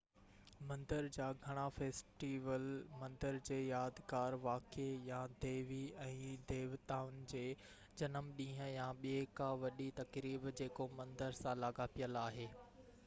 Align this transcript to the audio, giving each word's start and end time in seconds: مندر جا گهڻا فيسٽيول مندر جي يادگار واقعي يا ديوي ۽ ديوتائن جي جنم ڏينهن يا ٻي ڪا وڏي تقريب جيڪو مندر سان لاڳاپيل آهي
مندر 0.69 1.07
جا 1.15 1.25
گهڻا 1.41 1.63
فيسٽيول 1.73 2.63
مندر 3.01 3.35
جي 3.49 3.57
يادگار 3.65 4.37
واقعي 4.45 4.95
يا 5.09 5.19
ديوي 5.43 5.77
۽ 6.05 6.31
ديوتائن 6.53 7.19
جي 7.35 7.41
جنم 8.01 8.31
ڏينهن 8.41 8.69
يا 8.77 8.87
ٻي 9.03 9.11
ڪا 9.41 9.51
وڏي 9.65 9.91
تقريب 10.01 10.49
جيڪو 10.63 10.89
مندر 11.03 11.37
سان 11.43 11.61
لاڳاپيل 11.67 12.19
آهي 12.27 12.49